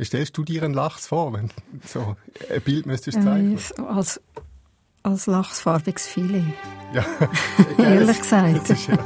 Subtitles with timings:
[0.00, 1.50] Wie stellst du dir einen Lachs vor, wenn
[1.86, 2.16] so
[2.50, 3.58] ein Bild müsstest zeigen?
[3.76, 4.18] Äh, als,
[5.02, 6.54] als lachsfarbiges Filet.
[6.94, 7.04] Ja,
[7.78, 8.70] Ehrlich gesagt.
[8.70, 8.98] Ist, ja.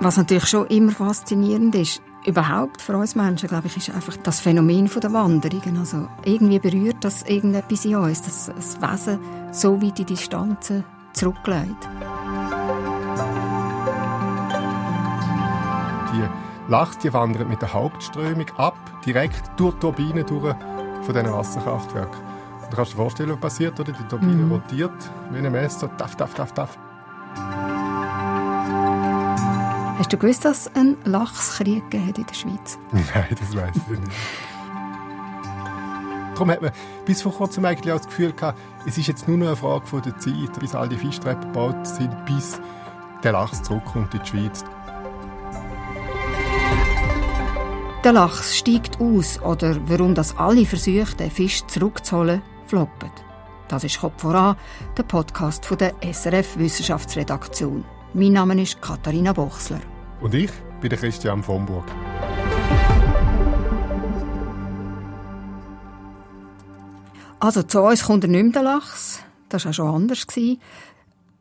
[0.00, 4.40] Was natürlich schon immer faszinierend ist, überhaupt für uns Menschen, glaube ich, ist einfach das
[4.40, 5.78] Phänomen der Wanderungen.
[5.78, 9.18] Also irgendwie berührt das irgendetwas in uns, dass das Wesen
[9.50, 10.84] so weit in die Distanzen
[11.14, 11.88] zurücklegt.
[16.66, 20.54] Die Lachs die wandern mit der Hauptströmung ab, direkt durch die Turbine durch
[21.02, 22.20] von diesen Wasserkraftwerken.
[22.62, 23.92] Und du kannst dir vorstellen, was passiert, oder?
[23.92, 24.52] Die Turbine Mhm.
[24.52, 26.76] rotiert wie ein Messer, taff, taff, taff, taff.
[29.98, 32.78] Hast du gewusst, dass es einen Lachskrieg hat in der Schweiz?
[32.92, 34.12] Nein, das weiß ich nicht.
[36.34, 36.70] Darum hat man
[37.06, 39.86] bis vor kurzem eigentlich auch das Gefühl gehabt, es ist jetzt nur noch eine Frage
[39.86, 42.60] von der Zeit, bis all die Fischtreppen gebaut sind, bis
[43.22, 44.62] der Lachs zurückkommt in die Schweiz.
[48.06, 53.10] Der Lachs steigt aus oder warum das alle Versuche, den Fisch zurückzuholen, floppen.
[53.66, 54.54] Das ist Kopf voran,
[54.96, 57.84] der Podcast von der SRF Wissenschaftsredaktion.
[58.14, 59.80] Mein Name ist Katharina Bochsler.
[60.20, 61.84] Und ich bin der Christian von Burg.
[67.40, 69.18] Also zu uns kommt er nicht mehr, der Lachs.
[69.48, 70.24] Das war auch schon anders.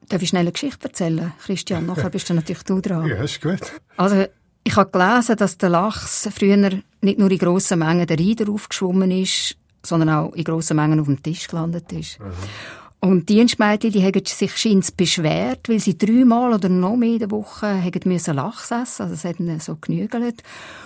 [0.09, 1.85] Darf ich schnell eine Geschichte erzählen, Christian?
[1.85, 3.05] Nachher bist du natürlich du dran.
[3.05, 3.71] Ja, ist gut.
[3.97, 4.25] Also,
[4.67, 9.11] ich habe gelesen, dass der Lachs früher nicht nur in grossen Mengen der Rieder aufgeschwommen
[9.11, 12.17] ist, sondern auch in grossen Mengen auf dem Tisch gelandet ist.
[12.99, 17.19] Und die Dienstmädchen, die haben sich scheint's beschwert, weil sie dreimal oder noch mehr in
[17.19, 19.03] der Woche haben müssen Lachs essen.
[19.03, 20.41] Also, es hat ihnen so genügelt.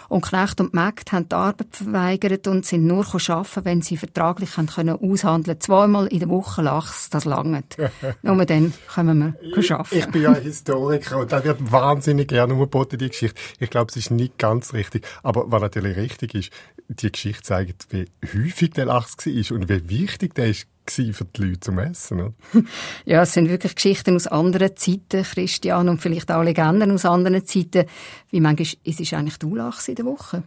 [0.09, 4.57] Und Knecht und Mägd haben die Arbeit verweigert und sind nur arbeiten, wenn sie vertraglich
[4.57, 7.77] haben können aushandeln Zweimal in der Woche Lachs, das langt.
[8.23, 9.97] nur dann können wir arbeiten.
[9.97, 13.39] Ich bin ja ein Historiker und da wird wahnsinnig gerne umgeboten, die Geschichte.
[13.59, 15.05] Ich glaube, es ist nicht ganz richtig.
[15.21, 16.49] Aber was natürlich richtig ist,
[16.87, 21.41] die Geschichte zeigt, wie häufig der Lachs war und wie wichtig der ist für die
[21.41, 22.19] Leute zum Essen.
[22.19, 22.33] Oder?
[23.05, 27.45] Ja, es sind wirklich Geschichten aus anderen Zeiten, Christian, und vielleicht auch Legenden aus anderen
[27.45, 27.86] Zeiten.
[28.30, 30.43] Wie manchmal ist es eigentlich du Lachs in der Woche?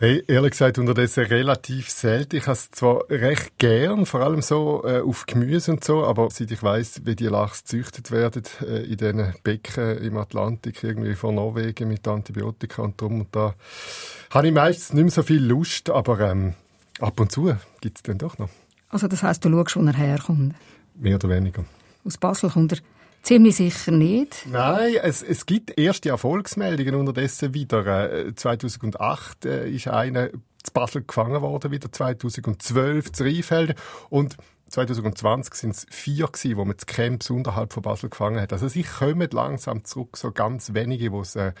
[0.00, 2.36] Hey, ehrlich gesagt, unterdessen relativ selten.
[2.36, 6.28] Ich habe es zwar recht gern, vor allem so äh, auf Gemüse und so, aber
[6.30, 11.16] seit ich weiss, wie die Lachs gezüchtet werden äh, in diesen Becken im Atlantik, irgendwie
[11.16, 13.56] von Norwegen mit Antibiotika und drum und da,
[14.30, 16.54] habe ich meistens nicht mehr so viel Lust, aber ähm,
[17.00, 18.50] ab und zu gibt es dann doch noch.
[18.88, 20.54] Also das heisst, du schaust, wo er herkommt.
[20.94, 21.64] Mehr oder weniger.
[22.04, 22.78] Aus Basel kommt er
[23.22, 24.46] ziemlich sicher nicht.
[24.50, 28.12] Nein, es, es gibt erste Erfolgsmeldungen unterdessen wieder.
[28.12, 30.30] Äh, 2008 äh, ist einer
[30.62, 33.76] zu Basel gefangen worden, wieder 2012 zu Rheinfelden
[34.10, 34.36] und
[34.70, 38.52] 2020 sind es vier gewesen, wo man die Camps unterhalb von Basel gefangen hat.
[38.52, 41.52] Also sie kommen langsam zurück, so ganz wenige, die es äh,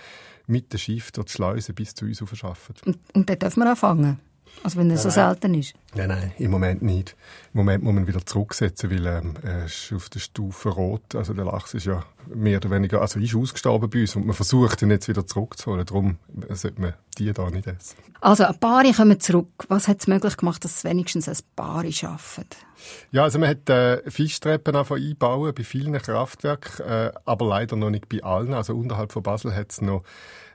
[0.46, 2.74] mit dem Schiff durch die Schleuse bis zu uns verschaffen.
[2.84, 4.20] Und, und den dürfen wir auch fangen.
[4.62, 5.74] Also wenn er so selten ist.
[5.94, 7.16] Nein, nein, im Moment nicht.
[7.54, 11.14] Im Moment muss man wieder zurücksetzen, weil ähm, er ist auf der Stufe rot.
[11.14, 14.34] Also der Lachs ist ja mehr oder weniger, also ist ausgestorben bei uns und man
[14.34, 15.86] versucht ihn jetzt wieder zurückzuholen.
[15.86, 16.18] Darum
[16.50, 17.96] sollte man die da nicht essen.
[18.20, 19.48] Also ein paar kommen zurück.
[19.68, 22.44] Was hat es möglich gemacht, dass es wenigstens ein paar schaffen?
[23.10, 28.08] Ja, also man hat äh, Fischtreppen einbauen bei vielen Kraftwerken, äh, aber leider noch nicht
[28.08, 28.54] bei allen.
[28.54, 30.02] Also unterhalb von Basel hat es noch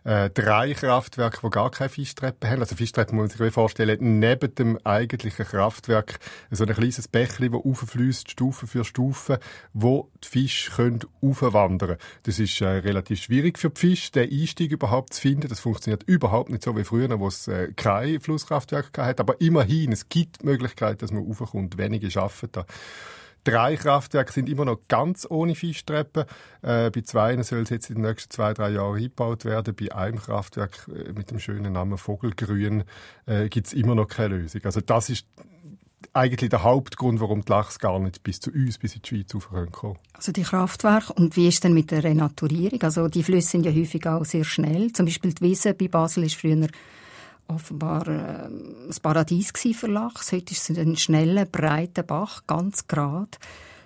[0.04, 2.62] äh, drei Kraftwerke, die gar keine Fischtreppen haben.
[2.62, 6.20] Also Fischtreppen muss man sich vorstellen, neben dem eigentlichen Kraftwerk
[6.52, 9.40] so ein kleines Bächli, das auffließt, Stufe für Stufe,
[9.74, 12.00] wo die Fische können aufwandern können.
[12.24, 15.48] Das ist äh, relativ schwierig für die Fische, den Einstieg überhaupt zu finden.
[15.48, 19.20] Das funktioniert überhaupt nicht so wie früher, wo es äh, kein Flusskraftwerk hat.
[19.20, 21.78] Aber immerhin, es gibt die Möglichkeit, dass man raufkommt.
[21.78, 22.66] Wenige schaffen da.
[23.44, 26.24] Drei Kraftwerke sind immer noch ganz ohne Fischtreppen.
[26.62, 29.76] Äh, bei zwei soll es jetzt in den nächsten zwei, drei Jahren eingebaut werden.
[29.76, 32.84] Bei einem Kraftwerk äh, mit dem schönen Namen Vogelgrün
[33.26, 34.62] äh, gibt es immer noch keine Lösung.
[34.64, 35.28] Also das ist
[36.14, 39.72] eigentlich der Hauptgrund, warum die Lachs gar nicht bis zu uns, bis in die Schweiz
[39.72, 39.98] kommen.
[40.14, 41.14] Also die Kraftwerke.
[41.14, 42.82] Und wie ist denn mit der Renaturierung?
[42.84, 44.92] Also die Flüsse sind ja häufig auch sehr schnell.
[44.94, 46.68] Zum Beispiel die Wiese bei Basel ist früher
[47.48, 50.32] offenbar äh, ein Paradies für Lachs.
[50.32, 53.38] Heute ist es ein schneller, breiter Bach, ganz gerade.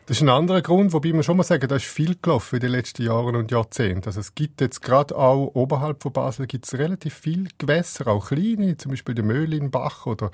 [0.08, 2.62] Das ist ein anderer Grund, wobei man schon mal sagen, da ist viel gelaufen in
[2.62, 4.06] den letzten Jahren und Jahrzehnten.
[4.06, 8.30] Also es gibt jetzt gerade auch oberhalb von Basel gibt es relativ viele Gewässer, auch
[8.30, 10.32] kleine, zum Beispiel der Möhlinbach oder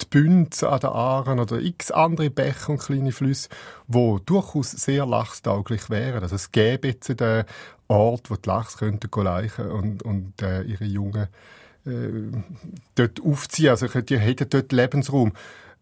[0.00, 3.48] die Bünz an der Aaren oder x andere Bäche und kleine Flüsse,
[3.88, 6.22] wo durchaus sehr lachstauglich wären.
[6.22, 7.46] Also es gäbe jetzt den
[7.88, 11.26] Ort, wo die Lachs könnten und, und äh, ihre Jungen
[11.86, 12.32] äh,
[12.94, 13.70] dort aufziehen.
[13.70, 15.32] Also die hätten dort Lebensraum.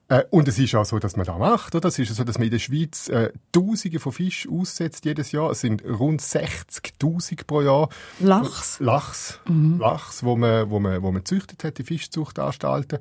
[0.08, 1.88] Äh, und es ist auch so, dass man das macht, oder?
[1.88, 5.50] Es ist so, dass man in der Schweiz äh, Tausende von Fischen aussetzt jedes Jahr.
[5.50, 7.88] Es sind rund 60.000 pro Jahr.
[8.20, 8.80] Lachs?
[8.80, 9.40] Lachs.
[9.48, 9.78] Mhm.
[9.78, 12.98] Lachs, wo man, wo man, wo man züchtet hat, die Fischzuchtanstalten.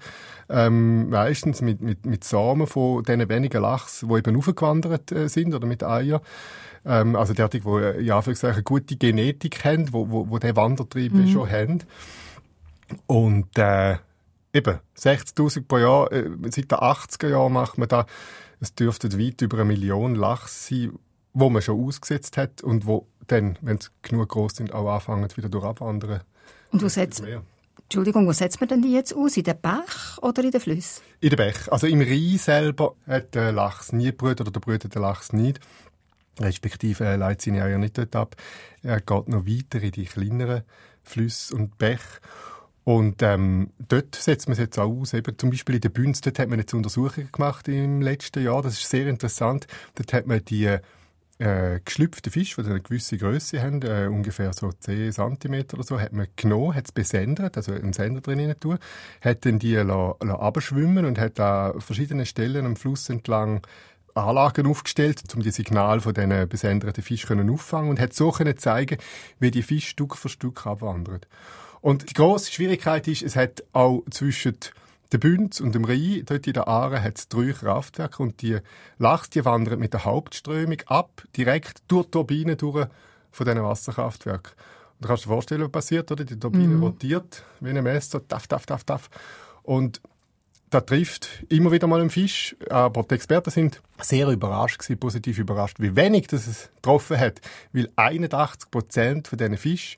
[0.48, 5.54] Ähm, meistens mit, mit, mit Samen von diesen wenigen Lachs, die eben aufgewandert äh, sind,
[5.54, 6.22] oder mit Eiern.
[6.86, 11.28] Ähm, also derartig, die, ja, eine gute Genetik haben, wo, wo, wo den Wandertrieb mhm.
[11.28, 11.80] schon haben.
[13.08, 13.98] Und, äh,
[14.54, 16.12] eben 60.000 pro Jahr.
[16.12, 18.06] Äh, seit den 80er Jahren macht man da.
[18.60, 20.98] Es dürfte weit über eine Million Lachs sein,
[21.34, 25.28] wo man schon ausgesetzt hat und wo dann, wenn sie genug groß sind, auch anfangen
[25.36, 26.22] wieder durch abwandern.
[26.72, 27.24] Und wo setzt,
[27.94, 29.38] Entschuldigung, wo setzt man denn die jetzt aus?
[29.38, 31.04] In den Bach oder in den Flüssen?
[31.20, 31.68] In den Bach.
[31.70, 35.60] Also im Rhein selber hat der Lachs nie brütet oder der brütet der Lachs nicht.
[36.40, 38.36] Respektive er leitet seine Eier nicht dort ab.
[38.82, 40.64] Er geht noch weiter in die kleineren
[41.04, 42.20] Flüsse und Bäche.
[42.84, 45.14] Und ähm, dort setzt man es jetzt auch aus.
[45.14, 48.62] Eben, zum Beispiel in der Bünz, dort hat man jetzt Untersuchungen gemacht im letzten Jahr.
[48.62, 49.68] Das ist sehr interessant.
[49.96, 50.78] Dort hat man die
[51.40, 56.00] äh, geschlüpften Fische, die eine gewisse Größe haben, äh, ungefähr so 10 cm oder so,
[56.00, 58.78] hat man genommen, hat es besendet, also einen Sender drin tun,
[59.22, 63.66] hat dann die abschwimmen und hat an verschiedenen Stellen am Fluss entlang
[64.14, 68.98] Anlagen aufgestellt, um die Signale von diesen besenderten Fischen auffangen und hat so können zeigen,
[69.40, 71.22] wie die Fische Stück für Stück abwandern.
[71.84, 74.58] Und die grosse Schwierigkeit ist, es hat auch zwischen
[75.12, 78.60] der Bünz und dem Rhein, dort in der Aare, hat es drei Kraftwerke und die
[79.00, 82.88] Lachs, die wandern mit der Hauptströmung ab, direkt durch die Turbine durch
[83.32, 84.54] von diesen Wasserkraftwerken.
[84.54, 86.24] Und du kannst dir vorstellen, was passiert, oder?
[86.24, 86.84] Die Turbine mhm.
[86.84, 89.10] rotiert wie ein Messer, taff, taff, taff, taff.
[89.64, 90.00] Und
[90.70, 95.38] da trifft immer wieder mal ein Fisch, aber die Experten sind sehr überrascht gewesen, positiv
[95.38, 97.42] überrascht, wie wenig das es getroffen hat,
[97.74, 99.98] weil 81 Prozent von diesen Fischen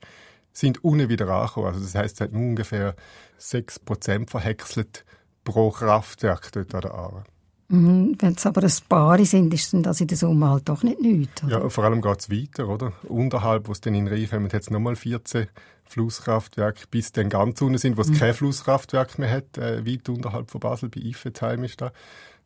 [0.56, 1.66] sind unten wieder angekommen.
[1.66, 2.94] Also das heißt, es hat nur ungefähr
[3.38, 5.04] 6% verhäckselt
[5.44, 7.24] pro Kraftwerk dort an der Aare.
[7.68, 11.00] Mhm, Wenn es aber ein paar sind, ist das in der Summe halt doch nicht
[11.00, 11.42] nichts.
[11.42, 11.62] Oder?
[11.62, 12.92] Ja, vor allem geht es weiter, oder?
[13.02, 15.48] Unterhalb, wo es dann in Rhein kommt, hat es nochmal 14
[15.84, 18.18] Flusskraftwerke, bis dann ganz unten sind, wo es mhm.
[18.18, 21.92] kein Flusskraftwerk mehr hat, äh, weit unterhalb von Basel, bei Iffezheim ist da.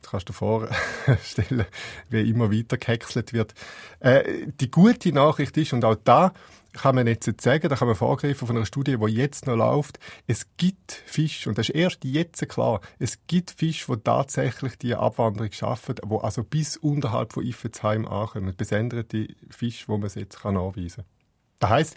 [0.03, 1.67] Du kannst dir vorstellen,
[2.09, 3.55] wie immer weiter gehäckselt wird.
[4.01, 6.33] Äh, die gute Nachricht ist, und auch da
[6.73, 9.99] kann man jetzt sagen, da kann man vorgreifen von einer Studie, die jetzt noch läuft,
[10.27, 14.95] es gibt Fische, und das ist erst jetzt klar, es gibt Fische, die tatsächlich die
[14.95, 18.55] Abwanderung schaffen, die also bis unterhalb von Iffezheim ankommen.
[18.57, 21.05] Besenderte Fische, die man jetzt anweisen kann.
[21.59, 21.97] Das heisst,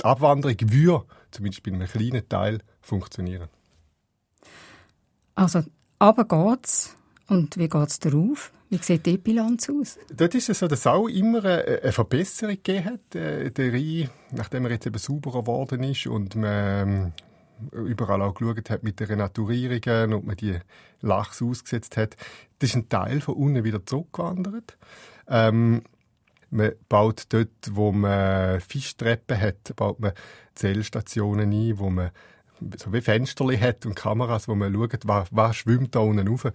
[0.00, 3.48] die Abwanderung würde, zumindest bei einem kleinen Teil, funktionieren.
[5.34, 5.64] Also
[5.98, 6.96] aber geht's.
[7.26, 8.52] Und wie geht es darauf?
[8.70, 9.98] Wie sieht die Bilanz aus?
[10.14, 13.14] Dort ist es so, dass es auch immer eine Verbesserung gegeben hat.
[13.14, 17.12] Äh, der Rhein, nachdem er jetzt eben sauberer geworden ist und man
[17.72, 20.58] ähm, überall auch geschaut hat mit den Renaturierungen und man die
[21.00, 22.16] Lachs ausgesetzt hat,
[22.58, 24.76] das ist ein Teil von unten wieder zurückgewandert.
[25.28, 25.82] Ähm,
[26.50, 30.12] man baut dort, wo man Fischtreppen hat, baut man
[30.54, 32.10] Zellstationen ein, wo man
[32.76, 36.46] so wie Fensterli hat und Kameras, wo man schaut, was, was schwimmt da unten rauf.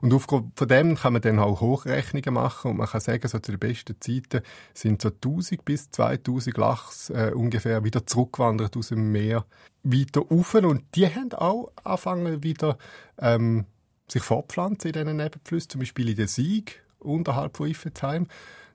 [0.00, 3.38] Und aufgrund von dem kann man dann auch Hochrechnungen machen und man kann sagen, so
[3.38, 4.42] zu den besten Zeiten
[4.74, 9.44] sind so 1000 bis 2000 Lachs äh, ungefähr wieder zurückgewandert aus dem Meer
[9.82, 12.76] weiter rauf und die haben auch angefangen wieder
[13.18, 13.66] ähm,
[14.08, 18.26] sich fortpflanzen in diesen Nebenflüssen, zum Beispiel in der Sieg unterhalb von Iffezheim.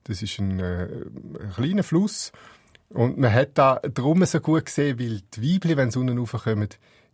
[0.05, 0.87] Das ist ein, äh,
[1.39, 2.31] ein kleiner Fluss,
[2.89, 6.69] und man hat da drum so gut gesehen, weil die Weibchen, wenn sie unten raufkommen,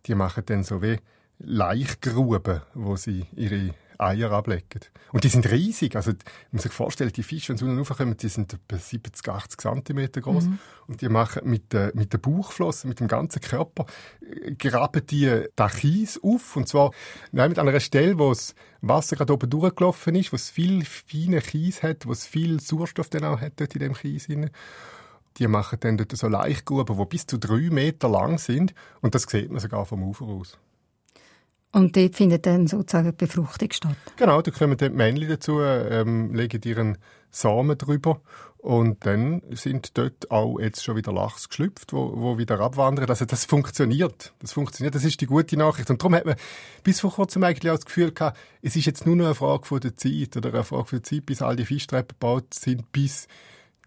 [0.06, 0.98] die machen dann so wie
[1.38, 4.80] Laichgruben, wo sie ihre Eier ablegen.
[5.12, 5.96] Und die sind riesig.
[5.96, 6.18] Also, man
[6.52, 10.12] muss sich vorstellen, die Fische, wenn sie unten raufkommen, die sind etwa 70, 80 cm
[10.12, 10.44] groß.
[10.44, 10.58] Mhm.
[10.88, 13.86] Und die machen mit, der, mit der Bauchflosse, mit dem ganzen Körper,
[14.20, 15.46] äh, graben die
[15.80, 16.56] Kies auf.
[16.56, 16.90] Und zwar
[17.30, 21.40] nein, an einer Stelle, wo das Wasser gerade oben durchgelaufen ist, wo es viel feine
[21.40, 24.28] Kies hat, wo es viel Sauerstoff dann auch hat dort in dem Kies.
[24.28, 24.50] Rein.
[25.38, 28.74] Die machen dann dort so Laichgruben, die bis zu drei Meter lang sind.
[29.00, 30.58] Und das sieht man sogar vom Ufer aus.
[31.72, 33.96] Und dort findet dann sozusagen die Befruchtung statt?
[34.16, 36.98] Genau, da kommen dann die Männchen dazu, ähm, legen ihren
[37.30, 38.20] Samen drüber
[38.58, 43.08] und dann sind dort auch jetzt schon wieder Lachs geschlüpft, wo, wo wieder abwandern.
[43.08, 44.34] Also das funktioniert.
[44.38, 44.94] Das funktioniert.
[44.94, 45.90] Das ist die gute Nachricht.
[45.90, 46.36] Und darum hat man
[46.84, 49.64] bis vor kurzem eigentlich auch das Gefühl gehabt, es ist jetzt nur noch eine Frage
[49.64, 52.92] von der Zeit oder eine Frage von der Zeit, bis all die Fischtreppen gebaut sind,
[52.92, 53.26] bis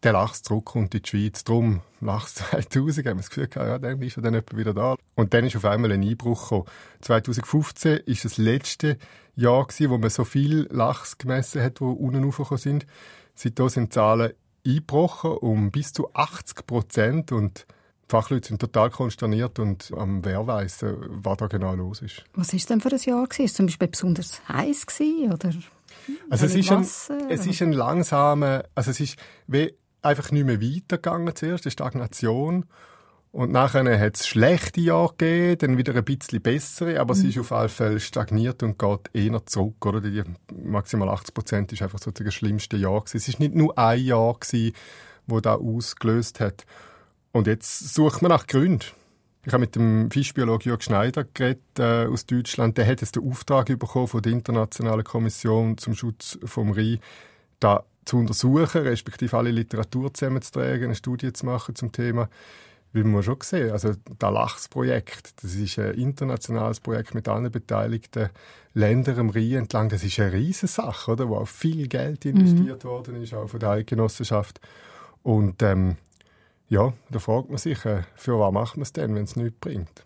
[0.06, 1.44] der Lachs zurückkommt in die Schweiz.
[1.44, 4.96] Drum Lachs 2000 haben wir das Gefühl gehabt, ja, dann ist er dann wieder da.
[5.16, 6.66] Und dann ist auf einmal ein Einbruch gekommen.
[7.02, 8.98] 2015 ist das letzte
[9.36, 12.86] Jahr gewesen, wo man so viel Lachs gemessen hat, wo unten raufgekommen sind.
[13.34, 14.34] Seitdem sind die Zahlen
[14.66, 17.66] eingebrochen um bis zu 80 Prozent und
[18.08, 22.24] Die Fachleute sind total konsterniert und am wer weiß, äh, was da genau los ist.
[22.36, 23.46] Was ist denn für ein Jahr gewesen?
[23.46, 25.50] Ist es zum Beispiel besonders heiß gewesen, oder?
[26.30, 26.82] Also es ist, ein,
[27.30, 29.74] es ist ein langsamer, also es ist wie
[30.06, 32.66] einfach nicht mehr weitergegangen zuerst, die Stagnation.
[33.32, 37.20] Und nachher hat es schlechte Jahre gegeben, dann wieder ein bisschen bessere, aber mhm.
[37.20, 39.86] es ist auf jeden Fall stagniert und geht eher zurück.
[39.86, 40.00] Oder?
[40.00, 43.18] Die maximal 80 Prozent ist einfach sozusagen das schlimmste Jahr gewesen.
[43.18, 44.74] Es ist nicht nur ein Jahr gewesen,
[45.28, 46.66] wo da ausgelöst hat.
[47.34, 48.86] Und jetzt sucht man nach Gründen.
[49.46, 52.78] Ich habe mit dem Fischbiologen Jörg Schneider geredet, äh, aus Deutschland.
[52.78, 57.00] Der hat jetzt den Auftrag bekommen von der Internationalen Kommission zum Schutz vom Rhein,
[57.60, 62.30] da zu untersuchen, respektive alle Literatur zusammenzutragen, eine Studie zu machen zum Thema
[62.96, 68.30] wie man schon gesehen also das Lachs-Projekt, das ist ein internationales Projekt mit allen beteiligten
[68.74, 69.90] Ländern am Rhein entlang.
[69.90, 72.32] Das ist eine riesige Sache, oder, wo auch viel Geld mhm.
[72.32, 72.88] investiert mhm.
[72.88, 74.62] worden ist, auch von der Eidgenossenschaft.
[75.24, 75.98] Und ähm,
[76.70, 79.60] ja, da fragt man sich, äh, für was macht man es denn, wenn es nichts
[79.60, 80.06] bringt?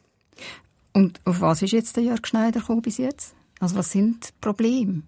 [0.93, 3.35] Und auf was ist jetzt der Jörg Schneider gekommen bis jetzt?
[3.59, 5.03] Also was sind die Probleme?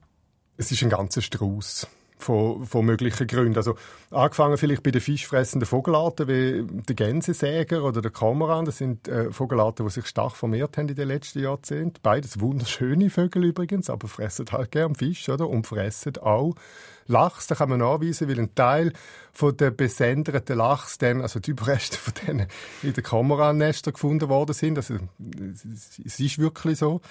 [0.56, 1.88] Es ist ein ganzer Strauß
[2.22, 3.58] von, von möglichen Gründen.
[3.58, 3.76] Also
[4.10, 8.66] angefangen vielleicht bei den fischfressenden Vogelarten wie der Gänsesäger oder der Kameran.
[8.66, 12.00] Das sind äh, Vogelarten, die sich stark vermehrt haben in den letzten Jahrzehnten.
[12.02, 15.50] Beides wunderschöne Vögel übrigens, aber fressen halt gern Fisch oder?
[15.50, 16.56] und fressen auch
[17.08, 17.48] Lachs.
[17.48, 18.94] Da kann man nachweisen, weil ein Teil
[19.34, 22.48] von der besenderten Lachs dann, also die Überreste von denen
[22.84, 24.78] in den Kamerannestern gefunden worden sind.
[24.78, 24.96] Also
[25.44, 27.02] es ist wirklich so.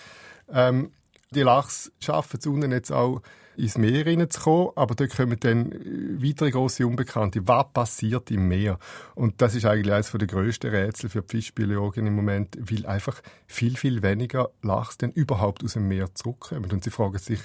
[0.53, 0.91] Ähm,
[1.31, 3.23] die Lachs schaffen es unten jetzt auch
[3.61, 5.73] ins Meer hineinzukommen, aber dort kommen dann
[6.19, 7.47] weitere große Unbekannte.
[7.47, 8.79] Was passiert im Meer?
[9.15, 13.21] Und das ist eigentlich eines der grössten Rätsel für die Fischbiologen im Moment, weil einfach
[13.47, 16.71] viel, viel weniger Lachs dann überhaupt aus dem Meer zurückkommen.
[16.71, 17.41] Und sie fragen sich,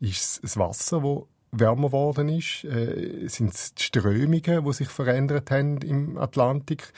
[0.00, 2.64] ist es das Wasser, das wärmer geworden ist?
[2.64, 6.92] Äh, sind es die Strömungen, die sich verändert haben im Atlantik?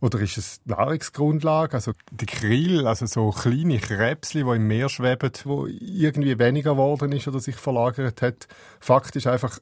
[0.00, 1.74] Oder ist es Nahrungsgrundlage?
[1.74, 7.12] Also die Krill, also so kleine Krebsli, die im Meer schweben, wo irgendwie weniger geworden
[7.12, 8.48] ist oder sich verlagert hat.
[8.80, 9.58] Fakt ist einfach,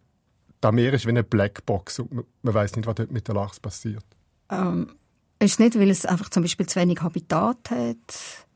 [0.60, 3.34] das Meer ist wie eine Blackbox und man, man weiß nicht, was dort mit der
[3.34, 4.04] Lachs passiert.
[4.50, 4.94] Ähm,
[5.38, 8.46] ist nicht, weil es einfach zum Beispiel zu wenig Habitat hat?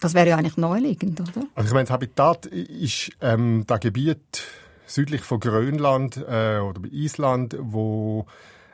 [0.00, 1.46] Das wäre ja eigentlich neuliegend, oder?
[1.54, 4.42] Also ich meine, das Habitat ist ähm, das Gebiet
[4.86, 8.26] südlich von Grönland äh, oder bei Island, wo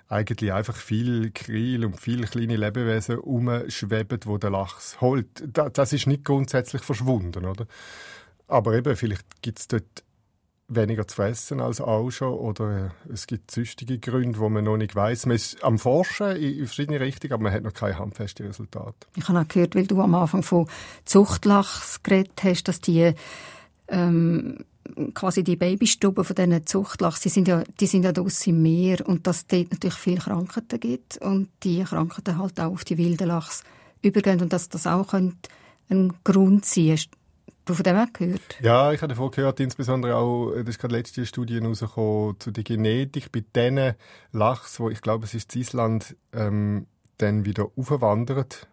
[0.09, 5.45] eigentlich einfach viel Krill und viele kleine Lebewesen umschweben, wo der Lachs holt.
[5.53, 7.67] Das ist nicht grundsätzlich verschwunden, oder?
[8.47, 10.03] Aber eben, vielleicht gibt es dort
[10.69, 14.95] weniger zu fressen als auch schon oder es gibt züchtige Gründe, wo man noch nicht
[14.95, 15.27] weiß.
[15.27, 19.07] Man ist am Forschen in verschiedene Richtungen, aber man hat noch keine handfesten Resultate.
[19.17, 20.69] Ich habe auch gehört, weil du am Anfang von
[21.05, 23.15] Zuchtlachs geredet hast, dass die
[23.89, 24.65] ähm,
[25.15, 29.07] quasi die Babystuben von diesen Zuchtlachs, die sind ja, die sind ja draussen im Meer
[29.07, 32.99] und dass es dort natürlich viele Krankheiten gibt und die Krankheiten halt auch auf die
[32.99, 33.65] wilden Lachs
[34.03, 35.39] übergehen und dass das auch ein
[36.25, 37.11] Grund sein Hast
[37.69, 38.61] du von dem auch gehört?
[38.63, 42.65] Ja, ich habe davon gehört, insbesondere auch, das ist gerade letzte Studie rausgekommen, zu der
[42.65, 43.95] Genetik bei diesen
[44.33, 46.87] Lachs, wo ich glaube, es ist Island, ähm,
[47.19, 48.69] dann wieder aufwandert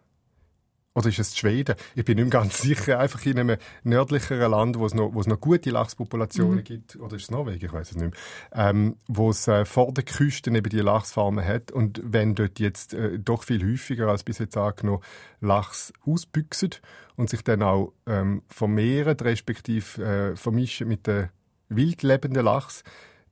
[0.96, 1.76] oder ist es Schweden?
[1.94, 2.98] Ich bin nicht mehr ganz sicher.
[2.98, 6.64] Einfach in einem nördlicheren Land, wo es noch, wo es noch gute Lachspopulationen mhm.
[6.64, 6.96] gibt.
[6.96, 7.64] Oder ist es Norwegen?
[7.66, 8.70] Ich weiß es nicht mehr.
[8.70, 11.70] Ähm, wo es äh, vor der Küste eben die Lachsfarmen hat.
[11.70, 15.02] Und wenn dort jetzt äh, doch viel häufiger als bis jetzt angenommen
[15.42, 16.70] Lachs ausbüchsen
[17.16, 21.28] und sich dann auch ähm, vermehren, respektive äh, vermischen mit den
[21.68, 22.84] wildlebenden Lachs,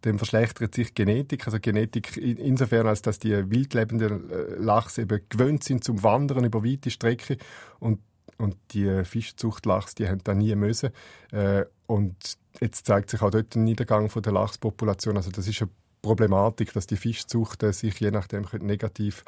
[0.05, 1.47] dann verschlechtert sich Genetik.
[1.47, 6.65] Also Genetik insofern, als dass die wildlebenden äh, Lachs eben gewöhnt sind zum Wandern über
[6.65, 7.37] weite Strecken
[7.81, 8.01] und
[8.37, 10.91] und die Fischzuchtlachs, die haben da nie müssen.
[11.31, 15.17] Äh, und jetzt zeigt sich auch dort ein Niedergang von der Lachspopulation.
[15.17, 15.71] Also das ist eine
[16.03, 19.25] Problematik, dass die Fischzucht sich je nachdem negativ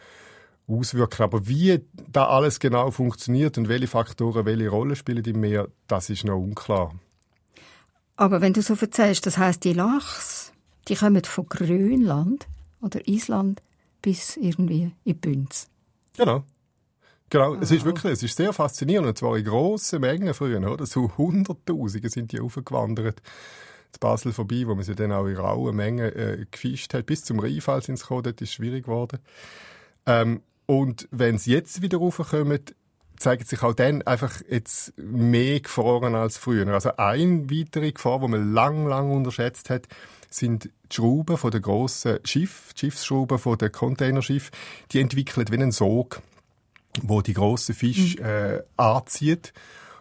[0.67, 1.23] auswirken.
[1.23, 6.11] Aber wie da alles genau funktioniert und welche Faktoren welche Rolle spielen im Meer, das
[6.11, 6.93] ist noch unklar.
[8.17, 10.46] Aber wenn du so erzählst, das heißt die Lachs,
[10.89, 12.47] die kommen von Grönland
[12.81, 13.63] oder Island
[14.03, 15.69] bis irgendwie in Bünz.
[16.17, 16.45] Genau.
[17.29, 20.87] Genau, es ist wirklich, es ist sehr faszinierend, und zwar in grossen Mengen früher, oder?
[20.87, 23.21] So Hunderttausende sind die aufgewandert
[23.91, 27.07] zu Basel vorbei, wo man sie dann auch in rauen Mengen äh, gefischt hat.
[27.07, 29.19] Bis zum Rheinfall sind sie gekommen, dort ist es schwierig geworden.
[30.07, 32.61] Ähm, und wenn sie jetzt wieder raufkommen,
[33.17, 36.67] zeigt sich auch dann einfach jetzt mehr Gefahren als früher.
[36.69, 39.89] Also eine weitere Gefahr, die man lang, lang unterschätzt hat,
[40.37, 44.53] sind die Schrauben von den grossen Schiff, die Schiffsschrauben von den Containerschiffen,
[44.93, 46.21] die entwickeln wie einen Sog,
[47.03, 48.27] wo die grossen Fische mhm.
[48.27, 49.53] äh, anzieht.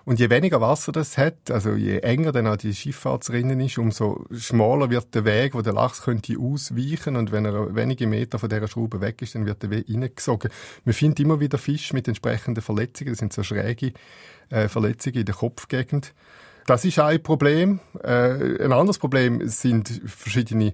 [0.06, 4.24] Und je weniger Wasser das hat, also je enger dann auch die Schifffahrtsrinnen ist, umso
[4.32, 8.48] schmaler wird der Weg, wo der Lachs könnte ausweichen und wenn er wenige Meter von
[8.48, 10.52] dieser Schraube weg ist, dann wird der Weg reingesogen.
[10.84, 13.94] Man findet immer wieder Fisch mit entsprechenden Verletzungen, das sind so schräge
[14.50, 16.14] äh, Verletzungen in der Kopfgegend.
[16.66, 17.80] Das ist ein Problem.
[18.04, 20.74] Äh, ein anderes Problem sind verschiedene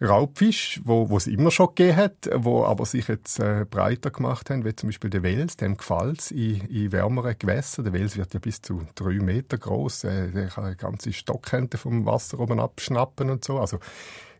[0.00, 4.50] Raubfisch, wo, wo es immer schon gegeben hat, wo aber sich jetzt äh, breiter gemacht
[4.50, 7.84] haben, wie zum Beispiel der Wels, dem gefällt in, in wärmeren Gewässern.
[7.84, 12.04] Der Wels wird ja bis zu drei Meter groß, äh, der kann ganze Stockhände vom
[12.04, 13.58] Wasser oben abschnappen und so.
[13.60, 13.78] Also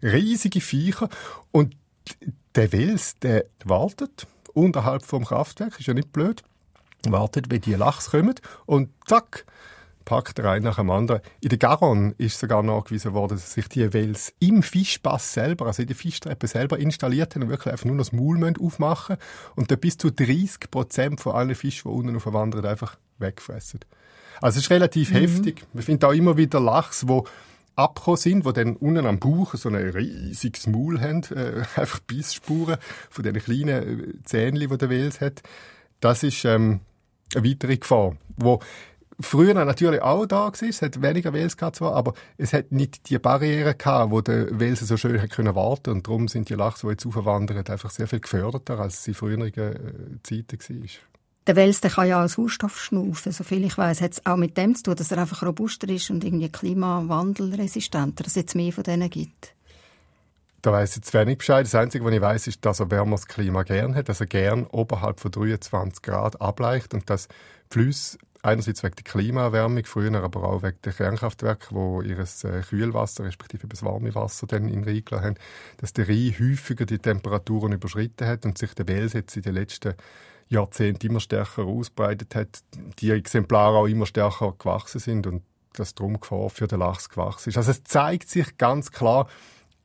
[0.03, 1.09] riesige Viecher.
[1.53, 1.77] Und
[2.57, 6.43] der Wels, der wartet unterhalb vom Kraftwerk, ist ja nicht blöd,
[7.07, 8.35] wartet, wenn die Lachs kommen
[8.67, 9.47] und zack,
[10.05, 11.21] packt der eine nach dem anderen.
[11.41, 15.83] In der Garonne ist sogar nachgewiesen worden, dass sich die Wels im Fischpass selber, also
[15.83, 19.17] in der Fischtreppe selber installiert haben und wirklich einfach nur noch das Maul aufmachen
[19.57, 23.81] und dann bis zu 30 Prozent von allen Fischen, die unten aufwandern, einfach wegfressen.
[24.41, 25.17] Also es ist relativ mhm.
[25.17, 25.65] heftig.
[25.73, 27.27] Man findet auch immer wieder Lachs, wo
[27.77, 32.77] abgekommen sind, die dann unten am Bauch so ein riesiges Maul haben, äh, einfach Bissspuren
[33.11, 35.43] von diesen kleinen äh, Zähnchen, die der Wels hat.
[36.01, 36.81] Das ist ähm,
[37.35, 38.61] eine weitere Gefahr, wo
[39.23, 40.69] früher natürlich auch da gewesen.
[40.69, 44.59] Es hat weniger Wels gehabt zwar, aber es hat nicht die Barriere gehabt, wo der
[44.59, 47.91] Wels so schön hat können warten und darum sind die Lachs, die jetzt aufwandern, einfach
[47.91, 49.75] sehr viel geförderter, als sie in früheren äh,
[50.23, 50.89] Zeiten war.
[51.47, 53.33] Der Wels der kann ja auch Sauerstoff schnaufen.
[53.33, 56.11] Soviel ich weiß, hat es auch mit dem zu tun, dass er einfach robuster ist
[56.11, 59.55] und irgendwie klimawandelresistenter, dass es jetzt mehr von denen gibt.
[60.63, 61.67] Da weiß ich jetzt wenig Bescheid.
[61.67, 64.67] Das Einzige, was ich weiß, ist, dass er wärmeres Klima gern hat, dass er gern
[64.67, 67.27] oberhalb von 23 Grad ableicht und dass
[67.69, 73.25] Flüsse einerseits wegen der Klimaerwärmung, früher aber auch wegen der Kernkraftwerke, wo ihr äh, Kühlwasser,
[73.25, 75.37] respektive das warme Wasser dann in Rhein haben,
[75.79, 79.55] dass der Rhein häufiger die Temperaturen überschritten hat und sich der Wels jetzt in den
[79.55, 79.95] letzten
[80.49, 82.63] Jahrzehnten immer stärker ausbreitet hat,
[82.99, 87.51] die Exemplare auch immer stärker gewachsen sind und das drum Gefahr für den Lachs gewachsen
[87.51, 87.57] ist.
[87.57, 89.29] Also es zeigt sich ganz klar,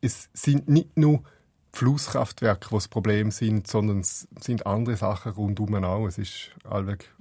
[0.01, 1.23] es sind nicht nur
[1.71, 6.07] Flusskraftwerke, die das Problem sind, sondern es sind andere Sachen rundum auch.
[6.07, 7.13] Es ist allweg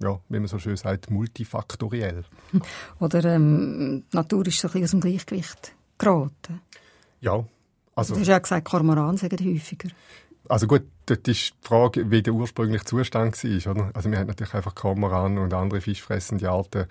[0.00, 2.24] ja, wie man so schön sagt, multifaktoriell.
[3.00, 6.60] Oder ähm, die Natur ist so ein bisschen aus dem Gleichgewicht geraten.
[7.20, 7.44] Ja.
[7.94, 9.88] Also, du hast ja gesagt, Kormoran sind häufiger.
[10.48, 13.74] Also gut, dort ist die Frage, wie der ursprüngliche Zustand war.
[13.74, 13.90] Oder?
[13.94, 16.86] Also wir haben natürlich einfach Kormoran und andere fischfressende Arten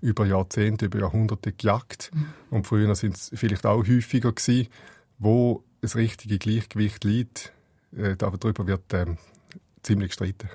[0.00, 2.10] über Jahrzehnte, über Jahrhunderte gejagt.
[2.14, 2.26] Mhm.
[2.50, 4.68] Und früher sind es vielleicht auch häufiger gewesen,
[5.18, 7.52] wo das richtige Gleichgewicht liegt.
[7.96, 9.06] Äh, darüber wird äh,
[9.82, 10.48] ziemlich gestritten.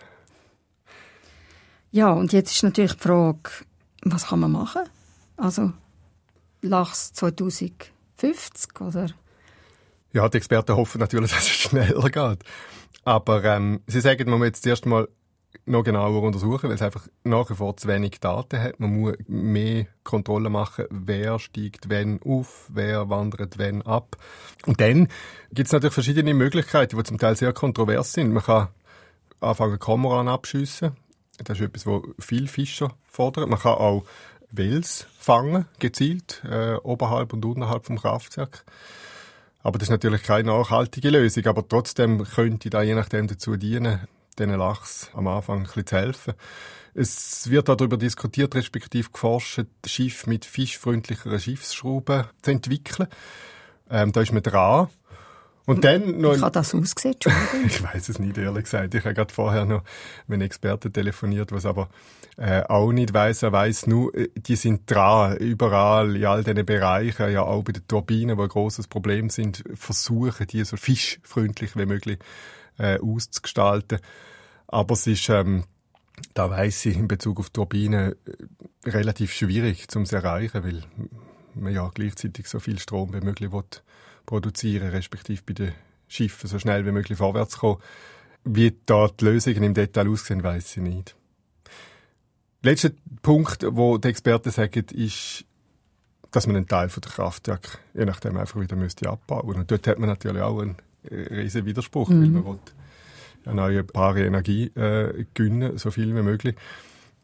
[1.91, 3.49] Ja, und jetzt ist natürlich die Frage,
[4.03, 4.83] was kann man machen?
[5.37, 5.73] Also
[6.61, 9.07] Lachs 2050 oder?
[10.13, 12.39] Ja, die Experten hoffen natürlich, dass es schneller geht.
[13.03, 15.07] Aber ähm, sie sagen, man muss jetzt erst mal
[15.65, 18.79] noch genauer untersuchen, weil es einfach nach wie vor zu wenig Daten hat.
[18.79, 24.17] Man muss mehr Kontrolle machen, wer steigt wenn auf, wer wandert wenn ab.
[24.65, 25.07] Und dann
[25.51, 28.33] gibt es natürlich verschiedene Möglichkeiten, die zum Teil sehr kontrovers sind.
[28.33, 28.67] Man kann
[29.39, 30.95] anfangen, Kameran abschiessen.
[31.43, 33.49] Das ist etwas, was viele Fischer fordern.
[33.49, 34.03] Man kann auch
[34.51, 38.65] Wels fangen, gezielt, äh, oberhalb und unterhalb vom Kraftwerk.
[39.61, 41.45] Aber das ist natürlich keine nachhaltige Lösung.
[41.47, 44.07] Aber trotzdem könnte da je nachdem dazu dienen,
[44.39, 46.33] diesen Lachs am Anfang ein bisschen zu helfen.
[46.93, 53.07] Es wird darüber diskutiert, respektive geforscht, Schiff mit fischfreundlicheren Schiffsschrauben zu entwickeln.
[53.89, 54.89] Ähm, da ist man dran.
[55.67, 57.17] Und dann noch Wie hat das ausgesehen?
[57.65, 58.95] ich weiß es nicht, ehrlich gesagt.
[58.95, 59.83] Ich habe gerade vorher noch
[60.25, 61.89] mit einem Experten telefoniert, was aber
[62.37, 63.43] äh, auch nicht weiß.
[63.43, 67.73] Er weiß nur, äh, die sind dran, überall, in all diesen Bereichen, ja auch bei
[67.73, 72.19] den Turbinen, die ein grosses Problem sind, versuchen, die so fischfreundlich wie möglich
[72.79, 73.99] äh, auszugestalten.
[74.67, 75.65] Aber es ist, ähm,
[76.33, 80.81] da weiß ich in Bezug auf Turbinen äh, relativ schwierig zu erreichen, weil
[81.55, 83.63] man ja gleichzeitig so viel Strom wie möglich will
[84.27, 85.71] produzieren, respektive bei den
[86.07, 87.81] Schiffen so schnell wie möglich vorwärts kommen.
[88.43, 91.15] Wie da die Lösungen im Detail aussehen, weiß ich nicht.
[92.61, 92.91] Letzter
[93.23, 95.45] Punkt, wo die Experten sagen, ist,
[96.31, 99.55] dass man einen Teil von der Kraftwerk je nachdem einfach wieder müsste abbauen.
[99.55, 100.75] Und dort hat man natürlich auch einen
[101.09, 102.21] riesen Widerspruch, mhm.
[102.21, 102.59] weil man will
[103.45, 106.55] erneuerbare Energie äh, gewinnen, so viel wie möglich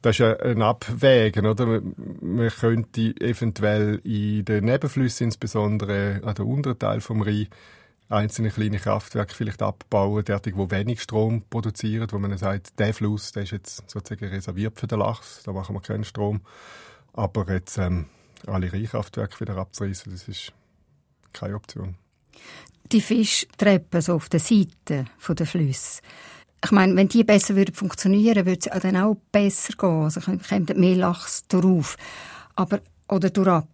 [0.03, 1.81] das ist ein Abwägen, oder?
[2.21, 7.47] Man könnte eventuell in den Nebenflüssen, insbesondere an der unteren Teil vom Rhein,
[8.09, 13.31] einzelne kleine Kraftwerke vielleicht abbauen, derartig, wo wenig Strom produzieren, wo man sagt, der Fluss,
[13.31, 16.41] der ist jetzt sozusagen reserviert für den Lachs, da machen wir keinen Strom.
[17.13, 18.07] Aber jetzt ähm,
[18.45, 20.51] alle Rheinkraftwerke wieder abzureißen, das ist
[21.31, 21.95] keine Option.
[22.91, 26.01] Die Fischtreppen so auf der Seite der Flüsse,
[26.63, 30.03] ich meine, wenn die besser würden funktionieren, würde es dann auch besser gehen.
[30.03, 31.97] Also käme mehr Lachs darauf.
[32.55, 33.67] Aber, oder durchab.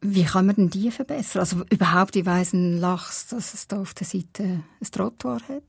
[0.00, 1.40] Wie kann man denn die verbessern?
[1.40, 5.62] Also überhaupt, ich weiss ein Lachs, dass es da auf der Seite ein Trottoir hat?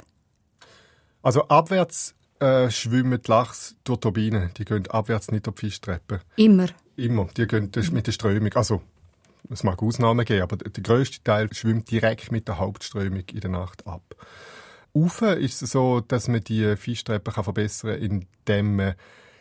[1.22, 4.52] Also abwärts äh, schwimmen die Lachs durch Turbinen.
[4.58, 6.22] Die gehen abwärts nicht auf die Fischtreppe.
[6.38, 6.68] Immer?
[6.96, 7.28] Immer.
[7.38, 8.54] Die gehen mit der Strömung.
[8.54, 8.82] Also,
[9.50, 13.50] es mag Ausnahmen geben, aber der grösste Teil schwimmt direkt mit der Hauptströmung in der
[13.50, 14.02] Nacht ab.
[14.94, 18.96] Ufe ist es so, dass man die Fischtreppe kann verbessern kann, indem man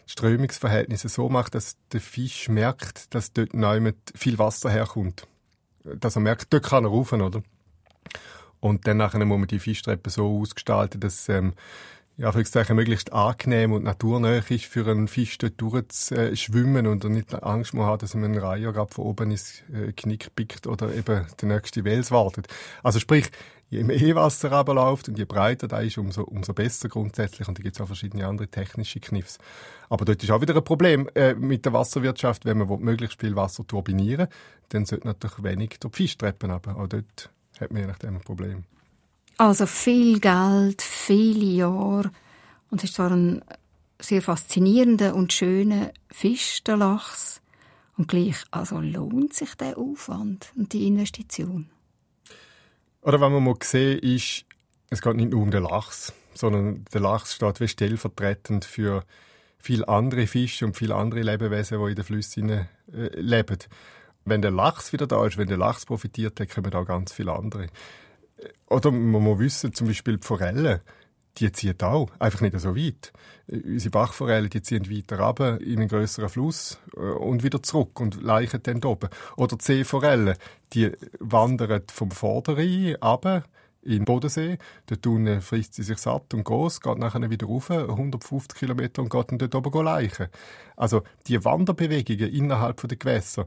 [0.07, 5.27] die Strömungsverhältnisse so macht, dass der Fisch merkt, dass dort neu viel Wasser herkommt.
[5.85, 7.43] Dass er merkt, dort kann er rauf, oder?
[8.61, 11.55] Und dann nachher muss man die Fischtreppe so ausgestalten, dass ähm,
[12.17, 17.43] ja, für möglichst angenehm und naturnah ist für einen Fisch dort durchzuschwimmen und er nicht
[17.43, 20.95] Angst muss haben, dass ihm ein Reiher gerade von oben ins äh, Knick pickt oder
[20.95, 22.49] eben der nächste Wels wartet.
[22.83, 23.31] Also sprich,
[23.73, 27.49] je mehr Wasser runterläuft und je breiter da ist, umso, umso besser grundsätzlich.
[27.49, 29.39] Und da gibt es auch verschiedene andere technische Kniffs.
[29.89, 32.45] Aber dort ist auch wieder ein Problem äh, mit der Wasserwirtschaft.
[32.45, 34.29] Wenn man möglichst viel Wasser turbinieren
[34.69, 36.77] dann sollte natürlich wenig durch die Fischtreppen runter.
[36.77, 37.31] Auch dort
[37.61, 38.65] hat man je nachdem ein Problem.
[39.37, 42.11] Also viel Geld, viele Jahre.
[42.71, 43.43] Und es ist zwar ein
[44.01, 47.41] sehr faszinierender und schöner Fisch, der Lachs.
[47.97, 51.69] Und gleich, also lohnt sich der Aufwand und die Investition?
[53.03, 54.45] Oder wenn man mal sehen, ist,
[54.91, 59.05] es geht nicht nur um den Lachs, sondern der Lachs steht wie stellvertretend für
[59.59, 62.67] viele andere Fische und viele andere Lebewesen, die in den Flüssen äh,
[63.15, 63.59] leben.
[64.25, 67.33] Wenn der Lachs wieder da ist, wenn der Lachs profitiert, dann kommen auch ganz viele
[67.33, 67.67] andere.
[68.69, 70.81] Oder man muss wissen, zum Beispiel die Forellen,
[71.39, 73.13] die ziehen auch, einfach nicht so weit.
[73.47, 78.23] Unsere Bachforellen, die ziehen weiter runter in einen größeren Fluss äh, und wieder zurück und
[78.23, 79.09] leichen dann oben.
[79.37, 80.37] Oder die Seeforellen,
[80.73, 83.45] die wandern vom Vorderrhein runter
[83.83, 84.59] in den Bodensee.
[84.87, 89.11] Dort unten frisst sie sich satt und groß, geht nachher wieder rauf, 150 Kilometer und
[89.11, 90.29] geht dann dort oben leichen.
[90.77, 93.47] Also die Wanderbewegungen innerhalb der Gewässer,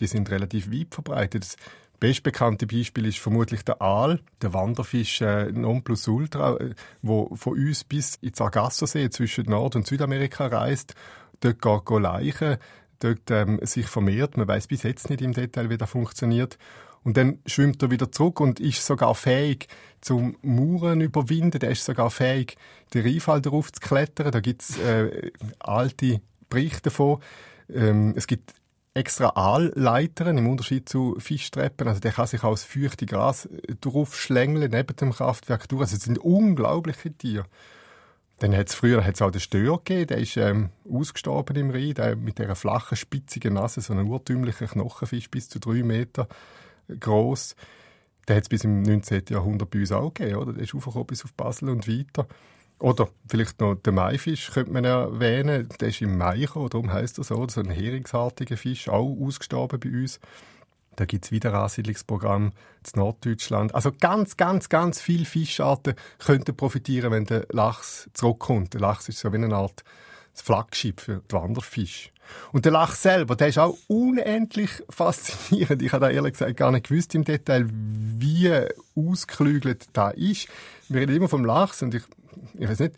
[0.00, 1.56] die sind relativ weit verbreitet
[2.00, 8.16] bestbekannte Beispiel ist vermutlich der Aal, der Wanderfisch äh, Nonplusultra, äh, wo von uns bis
[8.16, 10.94] ins Sargassosee zwischen Nord- und Südamerika reist,
[11.40, 12.58] dort geht go leichen,
[13.00, 14.36] dort ähm, sich vermehrt.
[14.36, 16.58] Man weiß bis jetzt nicht im Detail, wie das funktioniert.
[17.04, 19.68] Und dann schwimmt er wieder zurück und ist sogar fähig,
[20.00, 21.58] zum Mauern überwinden.
[21.58, 22.56] Der ist sogar fähig,
[22.92, 24.30] den Rheinfall darauf zu klettern.
[24.30, 27.20] Da gibt's äh, alte Berichte davon.
[27.72, 28.52] Ähm, es gibt
[28.98, 31.88] extra Aalleitern im Unterschied zu Fischtreppen.
[31.88, 35.82] Also der kann sich aus feuchte Gras äh, draufschlängeln neben dem Kraftwerk durch.
[35.82, 37.44] Also es sind unglaubliche Tiere.
[38.40, 41.94] Dann hat es früher hat's auch den Stör gegeben, der ist ähm, ausgestorben im Rhein,
[41.94, 46.28] der mit dieser flachen, spitzigen Nase, so ein urtümlicher Knochenfisch bis zu drei Meter
[47.00, 47.56] groß.
[48.28, 49.24] Der hat es bis im 19.
[49.30, 50.52] Jahrhundert bei uns auch gegeben, oder?
[50.52, 52.28] Der ist aufgekommen bis auf Basel und weiter.
[52.80, 55.68] Oder vielleicht noch den Maifisch könnte man erwähnen.
[55.80, 57.46] Der ist im Mai gekommen, darum heisst er so.
[57.48, 60.20] So ein heringsartiger Fisch, auch ausgestorben bei uns.
[60.94, 62.52] Da gibt es wieder Ansiedlungsprogramm in
[63.00, 63.74] Norddeutschland.
[63.74, 68.74] Also ganz, ganz, ganz viele Fischarten könnten profitieren, wenn der Lachs zurückkommt.
[68.74, 69.84] Der Lachs ist so wie eine Art
[70.34, 72.12] Flaggschiff für die Wanderfisch.
[72.52, 75.82] Und der Lachs selber, der ist auch unendlich faszinierend.
[75.82, 78.52] Ich habe da ehrlich gesagt gar nicht gewusst im Detail, wie
[78.96, 80.48] ausgeklügelt da ist.
[80.88, 82.02] Wir reden immer vom Lachs und ich
[82.54, 82.94] ich weiß nicht,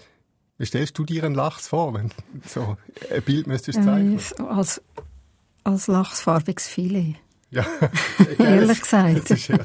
[0.59, 2.11] wie stellst du dir einen Lachs vor, wenn
[2.47, 2.77] so
[3.11, 4.19] ein Bild müsstest du zeigen?
[4.19, 4.83] Äh, als,
[5.65, 7.17] als lachsfarbiges Filet.
[7.51, 7.67] Ja,
[8.39, 9.31] ehrlich gesagt.
[9.31, 9.59] Ist, ja.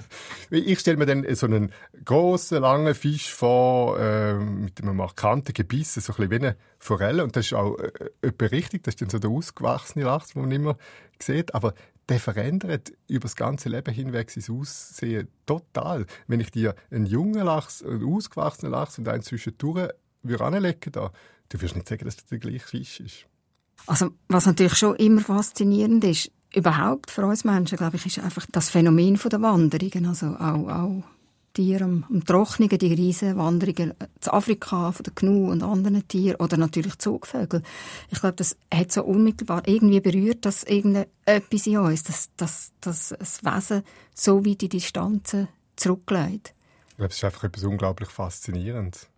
[0.50, 1.72] Ich stelle mir dann so einen
[2.04, 7.24] großen, langen Fisch vor, äh, mit einem markanten Gebiss, so ein bisschen wie eine Forelle.
[7.24, 10.52] Und das ist auch äh, richtig, das ist dann so der ausgewachsene Lachs, den man
[10.52, 10.78] immer
[11.22, 11.54] sieht.
[11.54, 11.76] Aber
[12.10, 16.06] der verändert über das ganze Leben hinweg sein Aussehen total.
[16.28, 19.92] Wenn ich dir einen jungen Lachs, einen ausgewachsenen Lachs und einen zwischendurch
[20.40, 21.12] anlegen da,
[21.50, 23.26] du wirst nicht sagen, dass das der gleiche Fisch ist.
[23.88, 28.46] Also, was natürlich schon immer faszinierend ist, überhaupt für uns Menschen, glaube ich, ist einfach
[28.52, 30.06] das Phänomen der Wanderungen.
[30.06, 31.04] Also auch, auch
[31.56, 36.58] Tiere am, am die riesen Wanderungen zu Afrika von den Gnu und anderen Tieren oder
[36.58, 37.64] natürlich Zugvögel.
[38.12, 43.16] Ich glaube, das hat so unmittelbar irgendwie berührt, dass irgendetwas in uns, dass, dass, dass
[43.18, 46.54] das Wesen so weit in die Distanzen zurücklegt.
[46.90, 49.10] Ich glaube, es ist einfach etwas unglaublich Faszinierendes.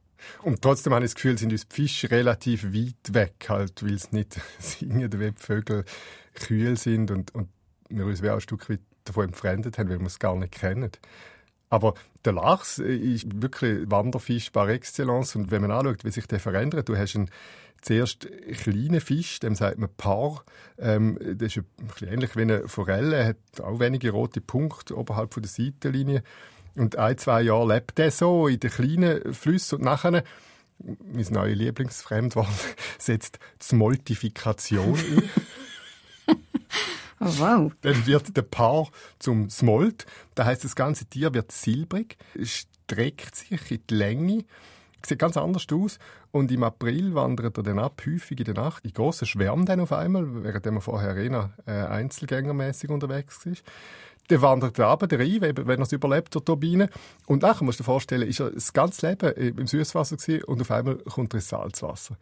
[0.44, 3.98] Und trotzdem habe ich das Gefühl, sind uns die Fische relativ weit weg, halt, weil
[3.98, 5.86] sie nicht singen, wie die Vögel
[6.34, 7.50] kühl sind und, und
[7.90, 10.92] wir uns auch ein Stück weit davon entfremdet haben, weil wir es gar nicht kennen.
[11.70, 15.36] Aber der Lachs ist wirklich Wanderfisch par excellence.
[15.36, 17.30] Und wenn man anschaut, wie sich der verändert, du hast einen
[17.82, 18.28] zuerst
[18.60, 20.44] kleinen Fisch, dem sagt man Paar.
[20.78, 25.34] Ähm, das ist ein bisschen ähnlich wie eine Forelle, hat auch wenige rote Punkte oberhalb
[25.34, 26.24] der Seitenlinie.
[26.76, 30.24] Und ein, zwei Jahre lebt er so in den kleinen Flüssen und nachher
[30.80, 32.48] mein neues Lieblingsfremdwort,
[33.00, 35.30] setzt Smoltifikation ein.
[37.20, 37.72] Oh, wow.
[37.82, 38.88] Dann wird der Paar
[39.20, 40.06] zum Smolt.
[40.36, 44.44] Das heißt, das ganze Tier wird silbrig, streckt sich in die Länge,
[45.06, 46.00] sieht ganz anders aus.
[46.32, 49.80] Und im April wandert er dann ab, häufig in der Nacht, in grossen Schwärmen dann
[49.80, 53.64] auf einmal, während er vorher eher äh, einzelgängermäßig unterwegs ist.
[54.28, 56.90] Dann wandert er runter rein, wenn er es überlebt, der Turbine.
[57.26, 60.62] Und nachher musst du dir vorstellen, ist er das ganze Leben im Süßwasser gewesen und
[60.62, 62.18] auf einmal kommt er ins Salzwasser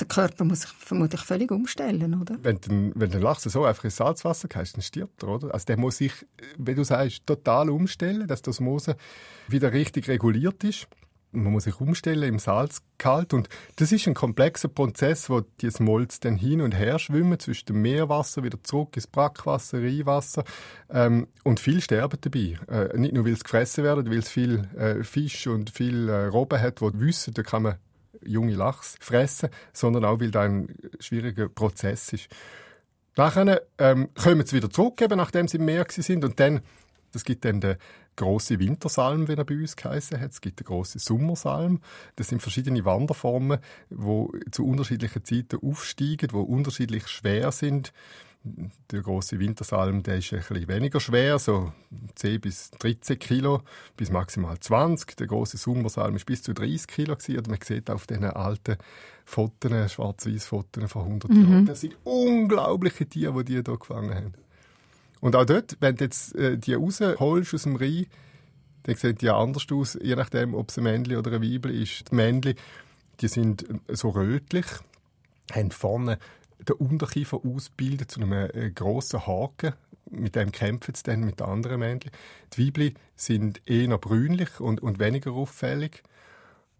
[0.00, 2.36] der Körper muss sich vermutlich völlig umstellen, oder?
[2.42, 5.52] Wenn, den, wenn der Lachs so einfach ins Salzwasser geht, dann stirbt er, oder?
[5.52, 6.12] Also der muss sich,
[6.56, 8.96] wie du sagst, total umstellen, dass das Osmose
[9.48, 10.86] wieder richtig reguliert ist.
[11.30, 16.20] Man muss sich umstellen im Salzgehalt und das ist ein komplexer Prozess, wo die Smolz
[16.20, 20.44] dann hin und her schwimmen zwischen dem Meerwasser wieder zurück ins Brackwasser, Rheinwasser
[20.88, 22.58] ähm, und viel sterben dabei.
[22.68, 26.26] Äh, nicht nur weil es gefressen werden, weil es viel äh, Fisch und viel äh,
[26.26, 27.74] Robben hat, wo wissen, da kann man
[28.24, 32.28] junge Lachs fressen, sondern auch, weil das ein schwieriger Prozess ist.
[33.16, 36.60] Nachher ähm, kommen sie wieder zurück, eben, nachdem sie im Meer sind und dann,
[37.12, 37.76] das gibt dann den
[38.18, 40.32] große Wintersalm, wie er bei uns geheißen hat.
[40.32, 41.80] Es gibt den große Sommersalm.
[42.16, 43.58] Das sind verschiedene Wanderformen,
[43.90, 47.92] wo zu unterschiedlichen Zeiten aufsteigen, wo unterschiedlich schwer sind.
[48.44, 51.72] Der große Wintersalm, der ist ein bisschen weniger schwer, so
[52.14, 53.62] 10 bis 13 Kilo,
[53.96, 55.16] bis maximal 20.
[55.16, 57.42] Der große Sommersalm ist bis zu 30 Kilo gewesen.
[57.48, 58.76] man sieht auf diesen alten
[59.24, 61.50] Fotos, schwarz-weiß Fotos von 100 mhm.
[61.50, 61.66] Jahren.
[61.66, 64.34] Das sind unglaubliche Tiere, die die hier gefangen haben.
[65.20, 68.06] Und auch dort, wenn du jetzt äh, die rausholst aus dem Rhein,
[68.84, 72.10] dann sehen die anders aus, je nachdem, ob es ein Männchen oder ein Weibchen ist.
[72.10, 72.54] Die Männchen,
[73.20, 74.66] die sind so rötlich,
[75.52, 76.18] haben vorne
[76.60, 79.74] den Unterkiefer ausbildet zu einem äh, grossen Haken.
[80.10, 82.10] Mit dem kämpfen sie dann mit den anderen Männchen.
[82.54, 86.02] Die Weibchen sind eher brünlich und, und weniger auffällig.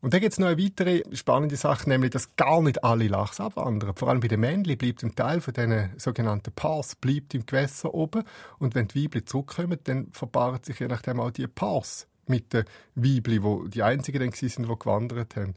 [0.01, 3.41] Und dann gibt es noch eine weitere spannende Sache, nämlich, dass gar nicht alle Lachs
[3.41, 3.97] abwandern.
[3.97, 7.93] Vor allem bei den Männchen bleibt ein Teil von diesen sogenannten Pars bleibt im Gewässer
[7.93, 8.23] oben.
[8.59, 12.65] Und wenn die Weibchen zurückkommen, dann verpaaren sich je nachdem auch die Pars mit den
[12.95, 15.55] Weibchen, wo die einzigen dann sind, die gewandert haben.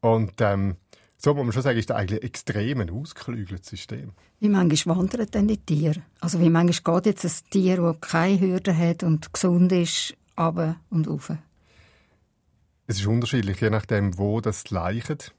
[0.00, 0.76] Und ähm,
[1.24, 4.12] so muss man schon sagen, ist das eigentlich ein extrem ausgeklügeltes System.
[4.40, 6.02] Wie manchmal wandern denn die Tiere?
[6.20, 10.76] Also wie manchmal geht jetzt ein Tier, das keine Hürde hat und gesund ist, runter
[10.90, 11.32] und rauf?
[12.88, 15.32] Es ist unterschiedlich, je nachdem, wo das leicht.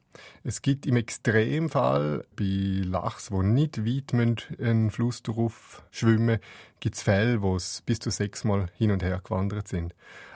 [0.43, 6.39] Es gibt im Extremfall bei Lachs, wo nicht weit einen Fluss darauf schwimmen,
[6.79, 9.93] gibt es Fälle, wo es bis zu sechsmal hin und her gewandert sind.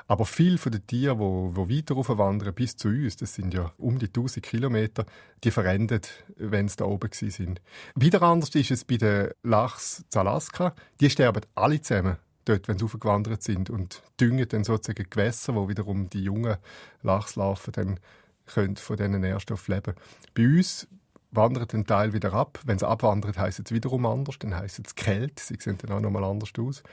[0.07, 3.73] Aber viele von den Tieren, die, die weiter wandern bis zu uns, das sind ja
[3.77, 5.05] um die 1000 Kilometer,
[5.43, 6.01] die verrennen,
[6.37, 7.61] wenn sie da oben sind.
[7.95, 10.73] Wieder anders ist es bei den Lachs zu Alaska.
[11.01, 15.67] Die sterben alle zusammen dort, wenn sie aufgewandert sind und düngen dann sozusagen Gewässer, wo
[15.67, 16.57] wiederum die jungen
[17.03, 17.99] Lachslarven dann
[18.45, 19.93] können von diesen Nährstoffen leben.
[20.33, 20.87] Bei uns
[21.31, 22.59] wandert ein Teil wieder ab.
[22.65, 24.39] Wenn es abwandert, heisst es wiederum anders.
[24.39, 25.43] Dann heisst es Kälte.
[25.43, 26.83] Sie sehen dann auch nochmal anders aus.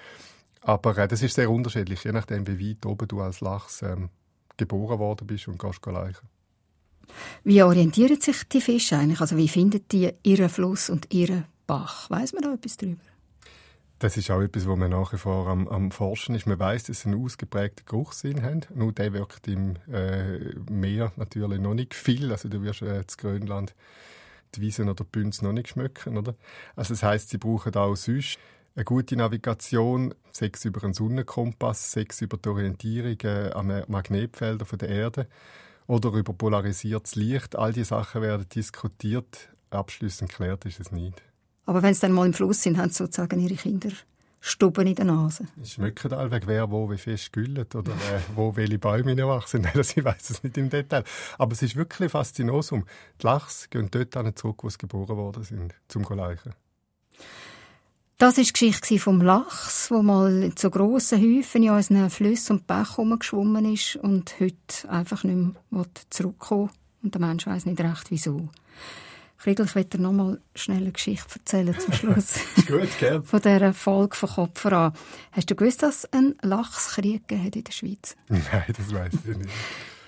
[0.64, 4.08] Aber äh, das ist sehr unterschiedlich, je nachdem, wie weit oben du als Lachs ähm,
[4.56, 6.26] geboren worden bist und gehst leichen.
[7.44, 9.20] Wie orientieren sich die Fische eigentlich?
[9.20, 12.08] Also wie finden die ihren Fluss und ihren Bach?
[12.08, 13.02] Weiß man da etwas darüber?
[13.98, 16.46] Das ist auch etwas, wo man nach wie vor am, am Forschen ist.
[16.46, 18.62] Man weiß, dass sie einen ausgeprägten Geruchssinn haben.
[18.74, 22.32] Nur der wirkt im äh, Meer natürlich noch nicht viel.
[22.32, 23.74] Also du wirst äh, in Grönland
[24.54, 26.34] die Wiesen oder die Bünze noch nicht schmecken, oder?
[26.74, 28.38] Also das heißt, sie brauchen auch sonst
[28.76, 34.88] eine gute Navigation, sechs über einen Sonnenkompass, sechs über die Orientierung äh, an Magnetfeldern der
[34.88, 35.28] Erde
[35.86, 37.56] oder über polarisiertes Licht.
[37.56, 39.50] All diese Sachen werden diskutiert.
[39.70, 41.22] Abschließend klärt ist es nicht.
[41.66, 43.90] Aber wenn sie dann mal im Fluss sind, haben sie sozusagen ihre Kinder
[44.40, 45.46] Stuben in der Nase.
[45.64, 49.66] Schmecken allweg, wer wo wie fest güllet oder äh, wo welche Bäume wachsen.
[49.74, 51.02] Ich weiß es nicht im Detail.
[51.38, 52.84] Aber es ist wirklich faszinosum.
[53.22, 56.52] Die Lachs gehen dort zurück, wo sie geboren worden sind, zum Leichen.
[58.16, 62.66] Das war die Geschichte vom Lachs, wo mal zu grossen Häufen in unseren Flüssen und
[62.66, 66.70] Bächen herumgeschwommen ist und heute einfach nicht mehr zurückkommen
[67.02, 68.48] Und der Mensch weiß nicht recht, wieso.
[69.36, 72.36] Friedel, ich dir noch mal schnell eine Geschichte erzählen zum Schluss.
[72.66, 73.24] Gut, gern.
[73.24, 74.92] Von dieser Folge von Kopf an.
[75.32, 78.16] Hast du gewusst, dass es einen Lachskrieg in der Schweiz?
[78.28, 79.50] Nein, das weiß ich nicht.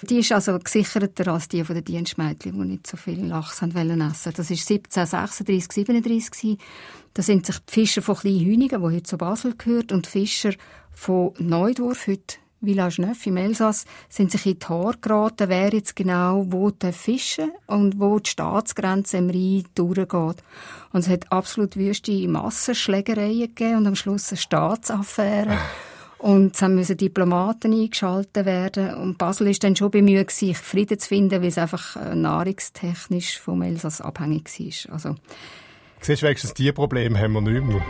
[0.09, 3.75] Die ist also gesicherter als die von den Dienstmädchen, die nicht so viel Lachs haben
[3.75, 4.33] wollen essen.
[4.37, 6.59] Das war 1736, 37
[7.12, 10.53] Da sind sich die Fischer von Kleinhünigen, die heute zu Basel gehört, und die Fischer
[10.92, 15.95] von Neudorf, heute Village Neuf im Elsass sind sich in die Haare geraten, wer jetzt
[15.95, 20.42] genau wo fischen und wo die Staatsgrenze im Rhein durchgeht.
[20.92, 25.59] Und es hat absolut wüste Massenschlägereien gegeben und am Schluss eine Staatsaffäre.
[26.18, 28.94] Und es müssen Diplomaten eingeschaltet werden.
[28.94, 33.38] Und Basel ist dann schon bemüht, sich Frieden zu finden, weil es einfach äh, nahrungstechnisch
[33.38, 34.48] vom Elsass abhängig
[34.87, 34.94] war.
[34.94, 35.14] Also,
[36.00, 37.83] Siehst du, wenigstens diese Probleme haben wir nicht mehr.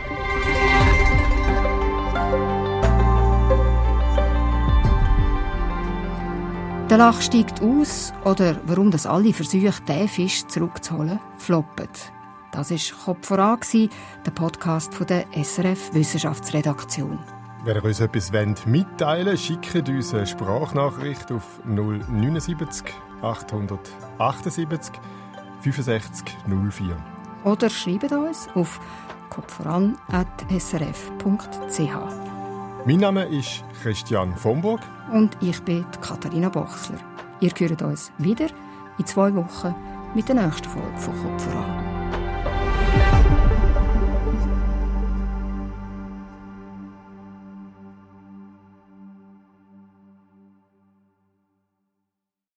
[6.89, 11.89] Der Lach steigt aus oder warum das alle Versuche, den Fisch zurückzuholen, floppen.
[12.53, 13.59] Das war Kopf voran,
[14.25, 17.19] der Podcast von der SRF Wissenschaftsredaktion.
[17.63, 18.31] Wenn ihr uns etwas
[18.65, 22.85] mitteilen wollt, schickt uns eine Sprachnachricht auf 079
[23.21, 24.93] 878
[25.61, 26.95] 65 04.
[27.43, 28.79] Oder schreibt uns auf
[29.29, 31.79] kopfvoran.srf.ch.
[32.85, 34.81] Mein Name ist Christian Vomburg.
[35.11, 36.99] Und ich bin Katharina Bochsler.
[37.39, 38.47] Ihr hört uns wieder
[38.97, 39.73] in zwei Wochen
[40.15, 41.83] mit der nächsten Folge von Kopf voran.